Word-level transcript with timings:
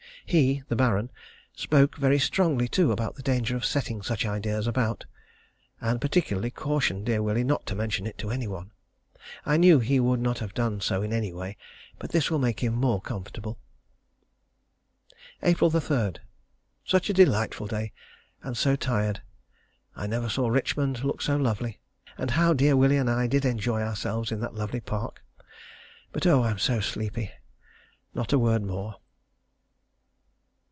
He 0.23 0.63
the 0.69 0.77
Baron 0.77 1.11
spoke 1.53 1.97
very 1.97 2.17
strongly 2.17 2.69
too 2.69 2.93
about 2.93 3.15
the 3.15 3.21
danger 3.21 3.53
of 3.57 3.65
setting 3.65 4.01
such 4.01 4.25
ideas 4.25 4.65
about, 4.65 5.05
and 5.81 5.99
particularly 5.99 6.49
cautioned 6.51 7.05
dear 7.07 7.21
Willie 7.21 7.43
not 7.43 7.65
to 7.65 7.75
mention 7.75 8.07
it 8.07 8.17
to 8.19 8.29
any 8.31 8.47
one. 8.47 8.71
I 9.45 9.57
knew 9.57 9.79
he 9.79 9.99
would 9.99 10.21
not 10.21 10.39
have 10.39 10.53
done 10.53 10.79
so 10.79 11.01
any 11.01 11.33
way, 11.33 11.57
but 11.99 12.11
this 12.13 12.31
will 12.31 12.39
make 12.39 12.61
him 12.61 12.71
more 12.73 13.01
comfortable. 13.01 13.59
April 15.43 15.69
3. 15.69 16.13
Such 16.85 17.09
a 17.09 17.13
delightful 17.13 17.67
day 17.67 17.91
and 18.41 18.55
so 18.55 18.77
tired. 18.77 19.21
I 19.97 20.07
never 20.07 20.29
saw 20.29 20.47
Richmond 20.47 21.03
look 21.03 21.21
so 21.21 21.35
lovely, 21.35 21.81
and 22.17 22.31
how 22.31 22.53
dear 22.53 22.77
Willie 22.77 22.95
and 22.97 23.09
I 23.09 23.27
did 23.27 23.43
enjoy 23.43 23.81
ourselves 23.81 24.31
in 24.31 24.39
that 24.39 24.55
lovely 24.55 24.79
park. 24.79 25.25
But 26.13 26.25
oh! 26.25 26.41
I 26.43 26.51
am 26.51 26.59
so 26.59 26.79
sleepy. 26.79 27.31
Not 28.13 28.31
a 28.31 28.39
word 28.39 28.63
more. 28.63 28.95